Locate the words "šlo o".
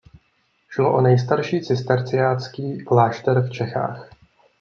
0.69-1.01